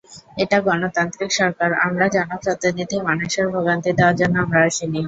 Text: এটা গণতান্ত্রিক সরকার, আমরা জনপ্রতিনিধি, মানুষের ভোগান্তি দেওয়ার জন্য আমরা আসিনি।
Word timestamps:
এটা 0.37 0.57
গণতান্ত্রিক 0.61 1.31
সরকার, 1.39 1.69
আমরা 1.87 2.05
জনপ্রতিনিধি, 2.15 2.97
মানুষের 3.09 3.45
ভোগান্তি 3.53 3.91
দেওয়ার 3.97 4.15
জন্য 4.15 4.35
আমরা 4.43 4.59
আসিনি। 4.67 4.99